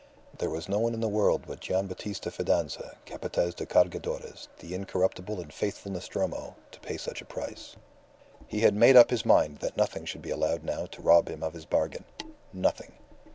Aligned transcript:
There 0.35 0.49
was 0.49 0.67
no 0.67 0.79
one 0.79 0.95
in 0.95 0.99
the 0.99 1.07
world 1.07 1.43
but 1.45 1.59
Gian' 1.59 1.85
Battista 1.85 2.31
Fidanza, 2.31 2.95
Capataz 3.05 3.53
de 3.55 3.67
Cargadores, 3.67 4.47
the 4.57 4.73
incorruptible 4.73 5.39
and 5.39 5.53
faithful 5.53 5.91
Nostromo, 5.91 6.55
to 6.71 6.79
pay 6.79 6.97
such 6.97 7.21
a 7.21 7.25
price. 7.25 7.75
He 8.47 8.61
had 8.61 8.73
made 8.73 8.95
up 8.95 9.11
his 9.11 9.27
mind 9.27 9.59
that 9.59 9.77
nothing 9.77 10.05
should 10.05 10.23
be 10.23 10.31
allowed 10.31 10.63
now 10.63 10.87
to 10.87 11.03
rob 11.03 11.29
him 11.29 11.43
of 11.43 11.53
his 11.53 11.65
bargain. 11.65 12.05
Nothing. 12.51 12.93